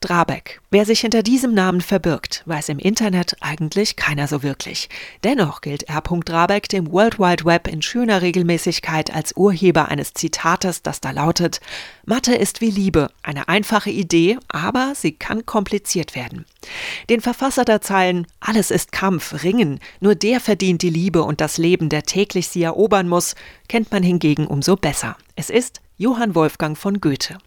[0.00, 0.62] Drabeck.
[0.70, 4.88] Wer sich hinter diesem Namen verbirgt, weiß im Internet eigentlich keiner so wirklich.
[5.22, 6.00] Dennoch gilt R.
[6.00, 11.60] Drabeck dem World Wide Web in schöner Regelmäßigkeit als Urheber eines Zitates, das da lautet:
[12.06, 16.46] Mathe ist wie Liebe, eine einfache Idee, aber sie kann kompliziert werden.
[17.10, 21.58] Den Verfasser der Zeilen Alles ist Kampf, Ringen, nur der verdient die Liebe und das
[21.58, 23.34] Leben, der täglich sie erobern muss,
[23.68, 25.16] kennt man hingegen umso besser.
[25.40, 27.38] Es ist Johann Wolfgang von Goethe.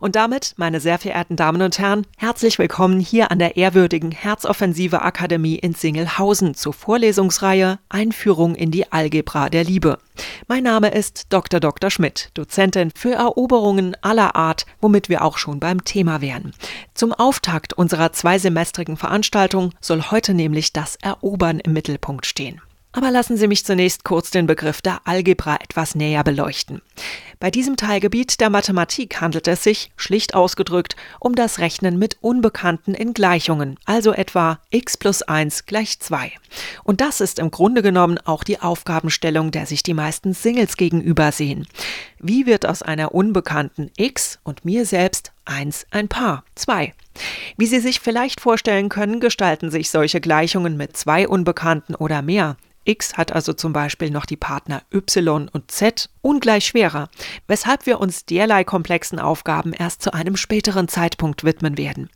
[0.00, 5.02] Und damit, meine sehr verehrten Damen und Herren, herzlich willkommen hier an der ehrwürdigen Herzoffensive
[5.02, 10.00] Akademie in Singelhausen zur Vorlesungsreihe Einführung in die Algebra der Liebe.
[10.48, 11.60] Mein Name ist Dr.
[11.60, 11.88] Dr.
[11.88, 16.52] Schmidt, Dozentin für Eroberungen aller Art, womit wir auch schon beim Thema wären.
[16.94, 22.60] Zum Auftakt unserer zweisemestrigen Veranstaltung soll heute nämlich das Erobern im Mittelpunkt stehen.
[22.96, 26.80] Aber lassen Sie mich zunächst kurz den Begriff der Algebra etwas näher beleuchten.
[27.38, 32.94] Bei diesem Teilgebiet der Mathematik handelt es sich, schlicht ausgedrückt, um das Rechnen mit Unbekannten
[32.94, 36.32] in Gleichungen, also etwa x plus 1 gleich 2.
[36.84, 41.32] Und das ist im Grunde genommen auch die Aufgabenstellung, der sich die meisten Singles gegenüber
[41.32, 41.68] sehen.
[42.18, 46.94] Wie wird aus einer unbekannten x und mir selbst 1 ein Paar, 2?
[47.58, 52.56] Wie Sie sich vielleicht vorstellen können, gestalten sich solche Gleichungen mit zwei Unbekannten oder mehr.
[52.86, 57.08] X hat also zum Beispiel noch die Partner Y und Z ungleich schwerer,
[57.46, 62.08] weshalb wir uns derlei komplexen Aufgaben erst zu einem späteren Zeitpunkt widmen werden.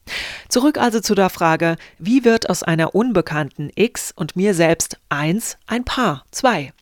[0.48, 5.58] Zurück also zu der Frage, wie wird aus einer unbekannten X und mir selbst 1
[5.66, 6.72] ein Paar 2?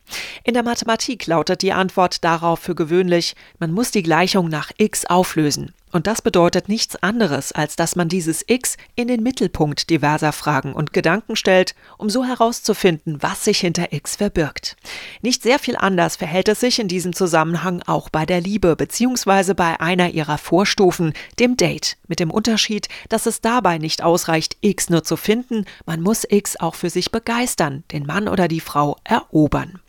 [0.43, 5.05] In der Mathematik lautet die Antwort darauf für gewöhnlich, man muss die Gleichung nach x
[5.05, 5.73] auflösen.
[5.91, 10.73] Und das bedeutet nichts anderes, als dass man dieses x in den Mittelpunkt diverser Fragen
[10.73, 14.75] und Gedanken stellt, um so herauszufinden, was sich hinter x verbirgt.
[15.21, 19.53] Nicht sehr viel anders verhält es sich in diesem Zusammenhang auch bei der Liebe bzw.
[19.53, 24.89] bei einer ihrer Vorstufen, dem Date, mit dem Unterschied, dass es dabei nicht ausreicht, x
[24.89, 28.97] nur zu finden, man muss x auch für sich begeistern, den Mann oder die Frau
[29.03, 29.79] erobern.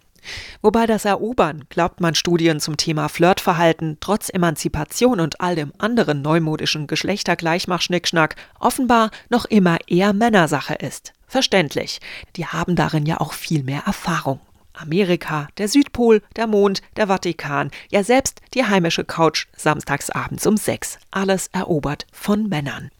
[0.62, 6.22] Wobei das Erobern, glaubt man Studien zum Thema Flirtverhalten, trotz Emanzipation und all dem anderen
[6.22, 11.12] neumodischen Geschlechtergleichmach-Schnickschnack offenbar noch immer eher Männersache ist.
[11.26, 12.00] Verständlich,
[12.36, 14.40] die haben darin ja auch viel mehr Erfahrung.
[14.72, 20.98] Amerika, der Südpol, der Mond, der Vatikan, ja selbst die heimische Couch samstagsabends um sechs.
[21.10, 22.90] Alles erobert von Männern.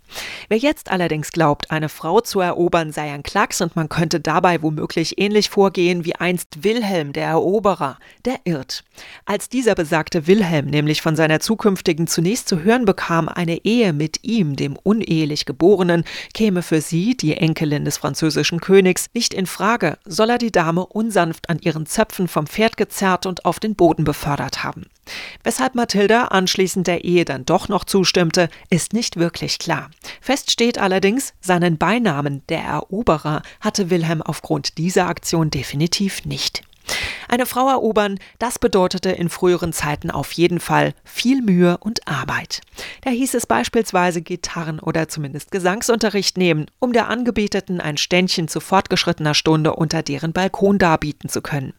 [0.49, 4.63] Wer jetzt allerdings glaubt, eine Frau zu erobern sei ein Klacks und man könnte dabei
[4.63, 8.85] womöglich ähnlich vorgehen wie einst Wilhelm, der Eroberer, der irrt.
[9.25, 14.25] Als dieser besagte Wilhelm nämlich von seiner zukünftigen zunächst zu hören bekam, eine Ehe mit
[14.25, 16.05] ihm, dem unehelich Geborenen,
[16.35, 20.87] käme für sie, die Enkelin des französischen Königs, nicht in Frage, soll er die Dame
[20.87, 24.87] unsanft an ihren Zöpfen vom Pferd gezerrt und auf den Boden befördert haben.
[25.43, 29.91] Weshalb Mathilda anschließend der Ehe dann doch noch zustimmte, ist nicht wirklich klar.
[30.21, 36.63] Fest steht allerdings, seinen Beinamen der Eroberer hatte Wilhelm aufgrund dieser Aktion definitiv nicht.
[37.29, 42.61] Eine Frau erobern, das bedeutete in früheren Zeiten auf jeden Fall viel Mühe und Arbeit.
[43.03, 48.61] Da hieß es beispielsweise Gitarren- oder zumindest Gesangsunterricht nehmen, um der Angebeteten ein Ständchen zu
[48.61, 51.75] fortgeschrittener Stunde unter deren Balkon darbieten zu können.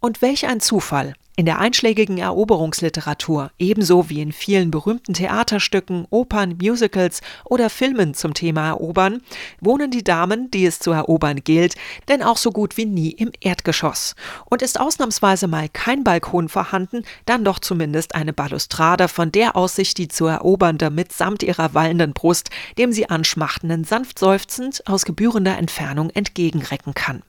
[0.00, 1.14] Und welch ein Zufall.
[1.38, 8.32] In der einschlägigen Eroberungsliteratur, ebenso wie in vielen berühmten Theaterstücken, Opern, Musicals oder Filmen zum
[8.32, 9.20] Thema Erobern,
[9.60, 11.74] wohnen die Damen, die es zu erobern gilt,
[12.08, 14.14] denn auch so gut wie nie im Erdgeschoss.
[14.46, 19.76] Und ist ausnahmsweise mal kein Balkon vorhanden, dann doch zumindest eine Balustrade, von der aus
[19.76, 22.48] sich die zu erobernde mitsamt ihrer wallenden Brust
[22.78, 27.22] dem sie anschmachtenden sanft seufzend aus gebührender Entfernung entgegenrecken kann.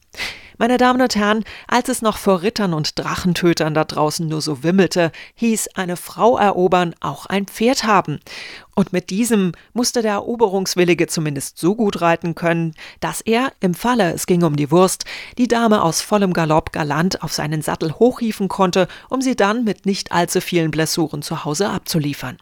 [0.59, 4.63] Meine Damen und Herren, als es noch vor Rittern und Drachentötern da draußen nur so
[4.63, 8.19] wimmelte, hieß eine Frau erobern auch ein Pferd haben.
[8.73, 14.13] Und mit diesem musste der Eroberungswillige zumindest so gut reiten können, dass er, im Falle
[14.13, 15.05] es ging um die Wurst,
[15.37, 19.85] die Dame aus vollem Galopp galant auf seinen Sattel hochhieven konnte, um sie dann mit
[19.85, 22.39] nicht allzu vielen Blessuren zu Hause abzuliefern.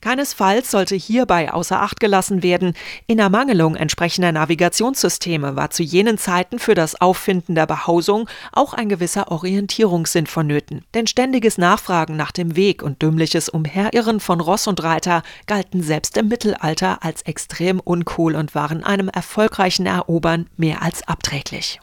[0.00, 2.74] Keinesfalls sollte hierbei außer Acht gelassen werden,
[3.06, 8.88] in Ermangelung entsprechender Navigationssysteme war zu jenen Zeiten für das Auffinden der Behausung auch ein
[8.88, 10.84] gewisser Orientierungssinn vonnöten.
[10.94, 16.16] Denn ständiges Nachfragen nach dem Weg und dümmliches Umherirren von Ross und Reiter galten selbst
[16.16, 21.80] im Mittelalter als extrem uncool und waren einem erfolgreichen Erobern mehr als abträglich.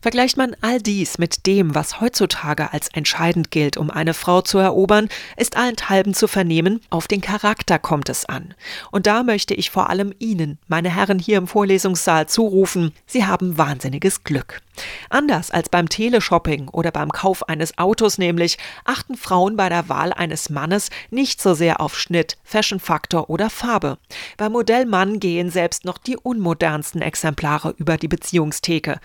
[0.00, 4.58] Vergleicht man all dies mit dem, was heutzutage als entscheidend gilt, um eine Frau zu
[4.58, 8.54] erobern, ist allenthalben zu vernehmen, auf den Charakter kommt es an.
[8.90, 13.58] Und da möchte ich vor allem Ihnen, meine Herren hier im Vorlesungssaal, zurufen, Sie haben
[13.58, 14.60] wahnsinniges Glück.
[15.08, 20.12] Anders als beim Teleshopping oder beim Kauf eines Autos nämlich, achten Frauen bei der Wahl
[20.12, 23.98] eines Mannes nicht so sehr auf Schnitt, Fashionfaktor oder Farbe.
[24.36, 28.98] Beim Modell Mann gehen selbst noch die unmodernsten Exemplare über die Beziehungstheke,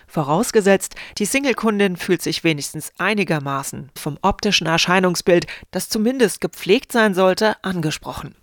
[0.49, 7.55] vorausgesetzt, die Singlekundin fühlt sich wenigstens einigermaßen vom optischen Erscheinungsbild, das zumindest gepflegt sein sollte,
[7.63, 8.35] angesprochen.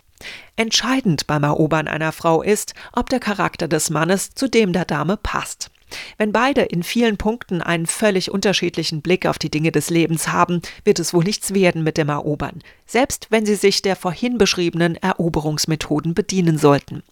[0.55, 5.17] Entscheidend beim Erobern einer Frau ist, ob der Charakter des Mannes zu dem der Dame
[5.17, 5.69] passt.
[6.17, 10.61] Wenn beide in vielen Punkten einen völlig unterschiedlichen Blick auf die Dinge des Lebens haben,
[10.83, 14.95] wird es wohl nichts werden mit dem Erobern, selbst wenn sie sich der vorhin beschriebenen
[14.95, 17.03] Eroberungsmethoden bedienen sollten.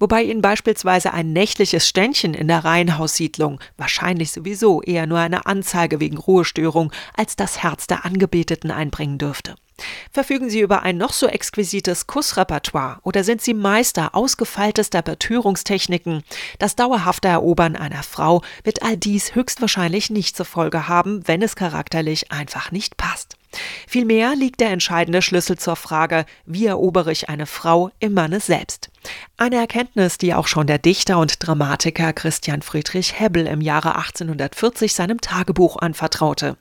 [0.00, 6.00] Wobei ihnen beispielsweise ein nächtliches Ständchen in der Reihenhaussiedlung wahrscheinlich sowieso eher nur eine Anzeige
[6.00, 9.56] wegen Ruhestörung als das Herz der Angebeteten einbringen dürfte.
[10.12, 16.22] Verfügen Sie über ein noch so exquisites Kussrepertoire oder sind Sie Meister ausgefeiltester Betörungstechniken?
[16.58, 21.56] Das dauerhafte Erobern einer Frau wird all dies höchstwahrscheinlich nicht zur Folge haben, wenn es
[21.56, 23.36] charakterlich einfach nicht passt.
[23.88, 28.90] Vielmehr liegt der entscheidende Schlüssel zur Frage, wie erobere ich eine Frau im Manne selbst.
[29.36, 34.94] Eine Erkenntnis, die auch schon der Dichter und Dramatiker Christian Friedrich Hebbel im Jahre 1840
[34.94, 36.58] seinem Tagebuch anvertraute.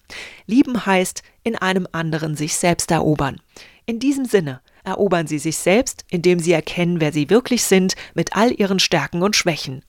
[0.50, 3.40] Lieben heißt, in einem anderen sich selbst erobern.
[3.86, 8.36] In diesem Sinne erobern Sie sich selbst, indem Sie erkennen, wer Sie wirklich sind, mit
[8.36, 9.86] all Ihren Stärken und Schwächen.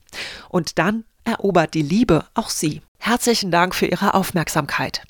[0.49, 2.81] Und dann erobert die Liebe auch Sie.
[2.99, 5.03] Herzlichen Dank für Ihre Aufmerksamkeit.